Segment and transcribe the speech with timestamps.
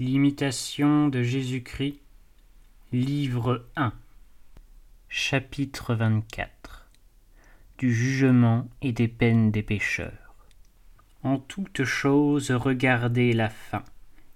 [0.00, 1.98] L'imitation de Jésus-Christ,
[2.92, 3.92] livre 1,
[5.08, 6.88] chapitre 24
[7.78, 10.36] Du jugement et des peines des pécheurs.
[11.24, 13.82] En toutes choses, regardez la fin,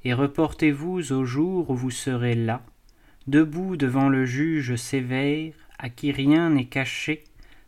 [0.02, 2.64] et reportez-vous au jour où vous serez là,
[3.28, 7.22] debout devant le juge sévère, à qui rien n'est caché,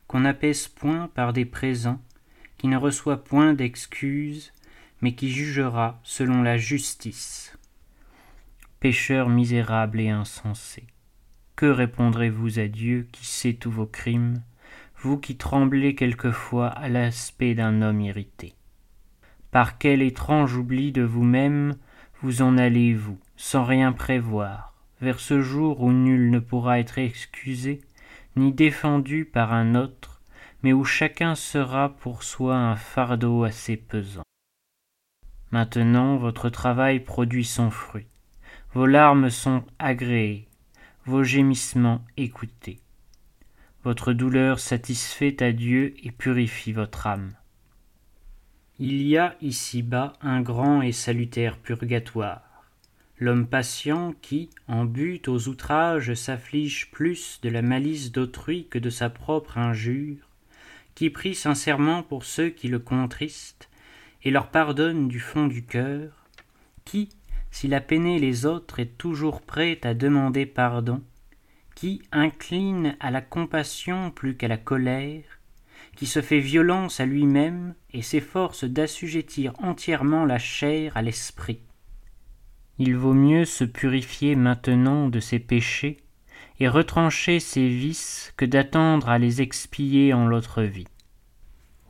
[0.09, 2.03] qu'on n'apaise point par des présents,
[2.59, 4.53] qui ne reçoit point d'excuses,
[5.01, 7.57] mais qui jugera selon la justice.
[8.85, 10.87] Pécheurs misérables et insensés,
[11.57, 14.43] que répondrez-vous à Dieu qui sait tous vos crimes,
[14.99, 18.53] vous qui tremblez quelquefois à l'aspect d'un homme irrité?
[19.51, 21.77] Par quel étrange oubli de vous-même
[22.21, 27.81] vous en allez-vous, sans rien prévoir, vers ce jour où nul ne pourra être excusé,
[28.37, 30.21] ni défendu par un autre,
[30.63, 34.25] mais où chacun sera pour soi un fardeau assez pesant?
[35.53, 38.09] Maintenant votre travail produit son fruit,
[38.75, 40.47] vos larmes sont agréées,
[41.07, 42.81] vos gémissements écoutés.
[43.85, 47.35] Votre douleur satisfait à Dieu et purifie votre âme.
[48.79, 52.43] Il y a ici-bas un grand et salutaire purgatoire
[53.19, 58.91] l'homme patient qui, en but aux outrages, s'afflige plus de la malice d'autrui que de
[58.91, 60.29] sa propre injure,
[60.95, 63.71] qui prie sincèrement pour ceux qui le contristent,
[64.23, 66.27] et leur pardonne du fond du cœur,
[66.85, 67.09] qui,
[67.55, 71.03] s'il a peiné les autres, est toujours prêt à demander pardon,
[71.75, 75.23] qui incline à la compassion plus qu'à la colère,
[75.97, 81.61] qui se fait violence à lui-même et s'efforce d'assujettir entièrement la chair à l'esprit
[82.79, 85.99] il vaut mieux se purifier maintenant de ses péchés
[86.59, 90.87] et retrancher ses vices que d'attendre à les expier en l'autre vie.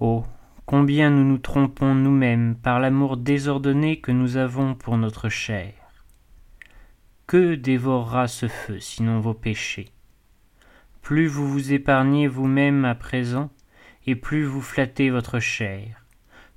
[0.00, 0.24] Oh.
[0.66, 5.74] Combien nous nous trompons nous-mêmes par l'amour désordonné que nous avons pour notre chair.
[7.26, 9.90] Que dévorera ce feu sinon vos péchés?
[11.02, 13.50] Plus vous vous épargnez vous-même à présent,
[14.06, 16.02] et plus vous flattez votre chair,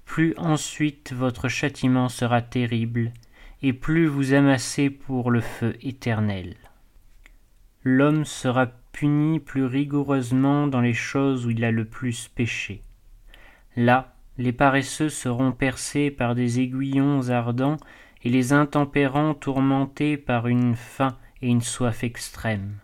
[0.06, 3.12] plus ensuite votre châtiment sera terrible,
[3.62, 6.56] et plus vous amassez pour le feu éternel.
[7.84, 12.84] L'homme sera puni plus rigoureusement dans les choses où il a le plus péché.
[13.78, 17.78] Là, les paresseux seront percés par des aiguillons ardents
[18.24, 22.80] et les intempérants tourmentés par une faim et une soif extrême.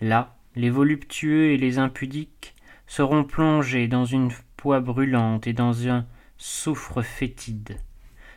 [0.00, 2.54] Là, les voluptueux et les impudiques
[2.86, 6.06] seront plongés dans une poix brûlante et dans un
[6.38, 7.80] soufre fétide.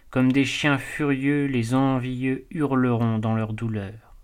[0.10, 4.16] Comme des chiens furieux, les envieux hurleront dans leur douleur.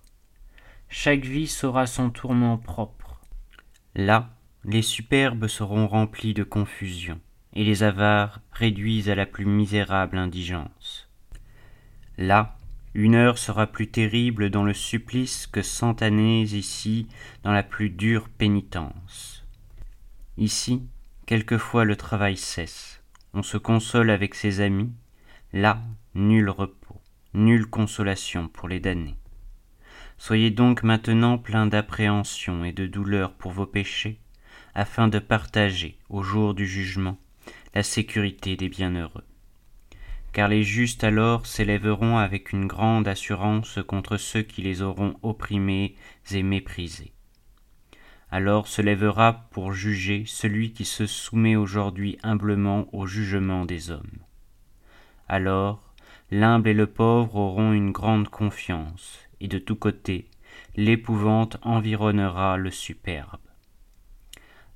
[0.89, 3.21] Chaque vie saura son tourment propre.
[3.93, 4.31] Là,
[4.65, 7.19] les superbes seront remplis de confusion,
[7.53, 11.09] et les avares réduits à la plus misérable indigence.
[12.17, 12.57] Là,
[12.93, 17.07] une heure sera plus terrible dans le supplice que cent années ici
[17.43, 19.45] dans la plus dure pénitence.
[20.37, 20.83] Ici,
[21.25, 23.01] quelquefois le travail cesse,
[23.33, 24.91] on se console avec ses amis,
[25.55, 25.79] Là,
[26.15, 26.99] nul repos,
[27.35, 29.19] nulle consolation pour les damnés.
[30.17, 34.19] Soyez donc maintenant pleins d'appréhension et de douleur pour vos péchés,
[34.75, 37.17] afin de partager, au jour du jugement,
[37.73, 39.23] la sécurité des bienheureux.
[40.31, 45.95] Car les justes alors s'élèveront avec une grande assurance contre ceux qui les auront opprimés
[46.31, 47.13] et méprisés.
[48.31, 54.23] Alors se lèvera pour juger celui qui se soumet aujourd'hui humblement au jugement des hommes.
[55.27, 55.93] Alors
[56.31, 60.25] l'humble et le pauvre auront une grande confiance, et de tous côtés
[60.75, 63.37] l'épouvante environnera le superbe.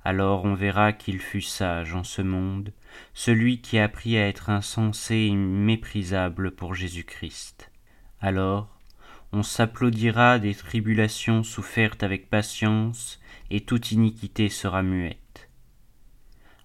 [0.04, 2.72] Alors on verra qu'il fut sage en ce monde,
[3.14, 7.70] celui qui a appris à être insensé et méprisable pour Jésus-Christ.
[8.20, 8.78] Alors
[9.32, 13.20] on s'applaudira des tribulations souffertes avec patience,
[13.50, 15.50] et toute iniquité sera muette.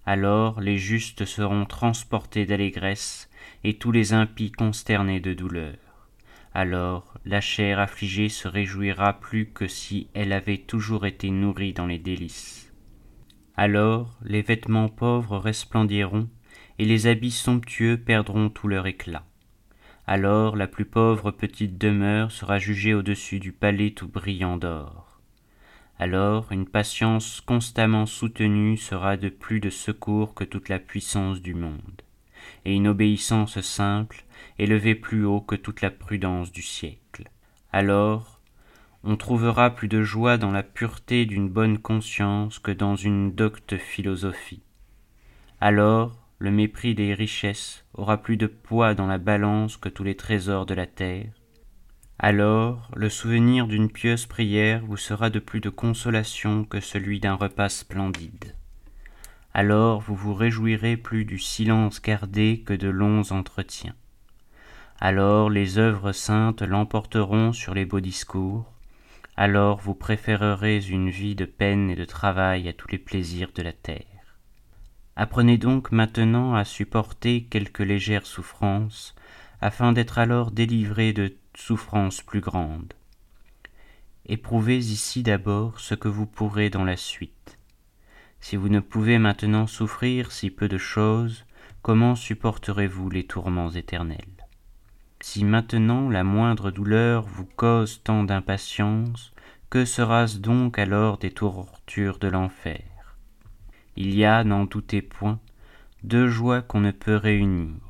[0.06, 3.28] Alors les justes seront transportés d'allégresse,
[3.64, 5.76] et tous les impies consternés de douleur.
[6.54, 11.86] Alors la chair affligée se réjouira plus que si elle avait toujours été nourrie dans
[11.86, 12.72] les délices.
[13.56, 16.28] Alors les vêtements pauvres resplendiront,
[16.78, 19.24] et les habits somptueux perdront tout leur éclat.
[20.06, 25.20] Alors la plus pauvre petite demeure sera jugée au-dessus du palais tout brillant d'or.
[25.98, 31.54] Alors une patience constamment soutenue sera de plus de secours que toute la puissance du
[31.54, 32.02] monde
[32.64, 34.24] et une obéissance simple
[34.58, 37.30] élevée plus haut que toute la prudence du siècle.
[37.72, 38.33] Alors,
[39.04, 43.76] on trouvera plus de joie dans la pureté d'une bonne conscience que dans une docte
[43.76, 44.62] philosophie.
[45.60, 50.16] Alors, le mépris des richesses aura plus de poids dans la balance que tous les
[50.16, 51.30] trésors de la terre,
[52.18, 57.34] alors le souvenir d'une pieuse prière vous sera de plus de consolation que celui d'un
[57.34, 58.54] repas splendide.
[59.52, 63.94] Alors vous vous réjouirez plus du silence gardé que de longs entretiens.
[65.00, 68.72] Alors les œuvres saintes l'emporteront sur les beaux discours,
[69.36, 73.62] alors vous préférerez une vie de peine et de travail à tous les plaisirs de
[73.62, 74.04] la terre.
[75.16, 79.14] Apprenez donc maintenant à supporter quelques légères souffrances,
[79.60, 82.94] afin d'être alors délivré de souffrances plus grandes.
[84.26, 87.58] Éprouvez ici d'abord ce que vous pourrez dans la suite.
[88.40, 91.44] Si vous ne pouvez maintenant souffrir si peu de choses,
[91.82, 94.43] comment supporterez-vous les tourments éternels?
[95.26, 99.32] Si maintenant la moindre douleur vous cause tant d'impatience,
[99.70, 103.16] que sera-ce donc alors des tortures de l'enfer?
[103.96, 105.40] Il y a, n'en doutez point,
[106.02, 107.80] deux joies qu'on ne peut réunir.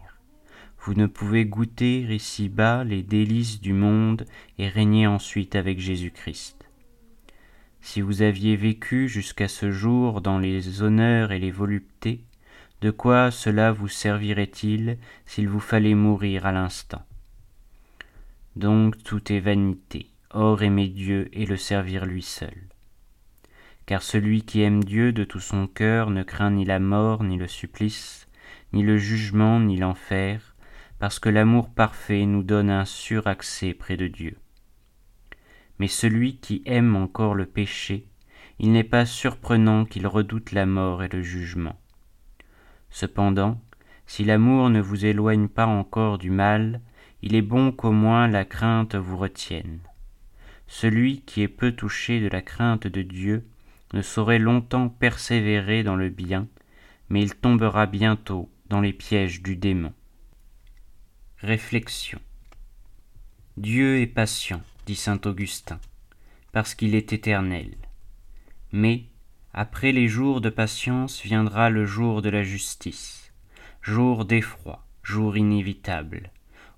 [0.78, 4.26] Vous ne pouvez goûter ici-bas les délices du monde
[4.58, 6.70] et régner ensuite avec Jésus-Christ.
[7.80, 12.22] Si vous aviez vécu jusqu'à ce jour dans les honneurs et les voluptés,
[12.80, 17.04] de quoi cela vous servirait-il s'il vous fallait mourir à l'instant?
[18.56, 22.54] Donc tout est vanité, or aimer Dieu et le servir lui seul.
[23.86, 27.36] Car celui qui aime Dieu de tout son cœur ne craint ni la mort, ni
[27.36, 28.28] le supplice,
[28.72, 30.54] ni le jugement, ni l'enfer,
[30.98, 34.38] parce que l'amour parfait nous donne un sûr accès près de Dieu.
[35.78, 38.06] Mais celui qui aime encore le péché,
[38.58, 41.78] il n'est pas surprenant qu'il redoute la mort et le jugement.
[42.90, 43.60] Cependant,
[44.06, 46.80] si l'amour ne vous éloigne pas encore du mal,
[47.26, 49.80] il est bon qu'au moins la crainte vous retienne.
[50.66, 53.48] Celui qui est peu touché de la crainte de Dieu
[53.94, 56.48] ne saurait longtemps persévérer dans le bien,
[57.08, 59.94] mais il tombera bientôt dans les pièges du démon.
[61.38, 62.20] Réflexion.
[63.56, 65.80] Dieu est patient, dit saint Augustin,
[66.52, 67.74] parce qu'il est éternel.
[68.70, 69.04] Mais,
[69.54, 73.32] après les jours de patience viendra le jour de la justice,
[73.80, 76.30] jour d'effroi, jour inévitable,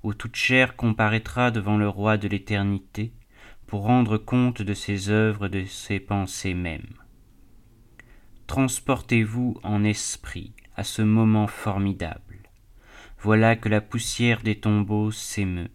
[0.06, 3.12] où toute chair comparaîtra devant le roi de l'éternité
[3.66, 6.94] pour rendre compte de ses œuvres, de ses pensées mêmes.
[8.46, 12.36] Transportez-vous en esprit à ce moment formidable
[13.18, 15.72] voilà que la poussière des tombeaux s'émeut,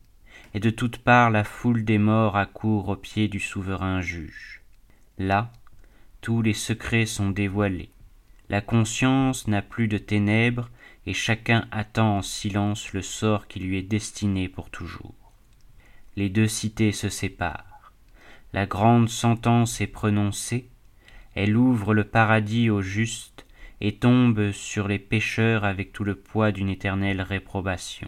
[0.54, 4.62] et de toutes parts la foule des morts accourt aux pieds du souverain juge.
[5.18, 5.52] Là,
[6.22, 7.90] tous les secrets sont dévoilés,
[8.48, 10.70] la conscience n'a plus de ténèbres,
[11.06, 15.16] et chacun attend en silence le sort qui lui est destiné pour toujours.
[16.16, 17.94] Les deux cités se séparent.
[18.54, 20.70] La grande sentence est prononcée,
[21.36, 23.46] elle ouvre le paradis aux justes,
[23.80, 28.08] et tombe sur les pécheurs avec tout le poids d'une éternelle réprobation.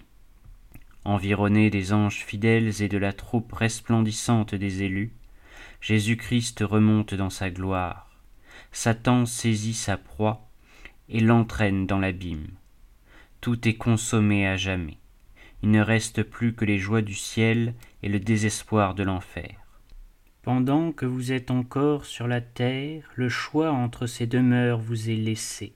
[1.04, 5.14] Environné des anges fidèles et de la troupe resplendissante des élus,
[5.82, 8.10] Jésus-Christ remonte dans sa gloire.
[8.72, 10.48] Satan saisit sa proie
[11.10, 12.48] et l'entraîne dans l'abîme.
[13.44, 15.00] Tout est consommé à jamais.
[15.64, 19.58] Il ne reste plus que les joies du ciel et le désespoir de l'enfer.
[20.44, 25.18] Pendant que vous êtes encore sur la terre, le choix entre ces demeures vous est
[25.18, 25.74] laissé.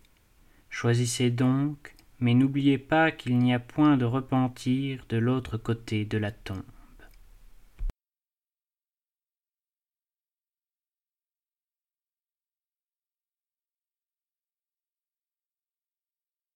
[0.70, 6.18] Choisissez donc, mais n'oubliez pas qu'il n'y a point de repentir de l'autre côté de
[6.18, 6.64] la tombe.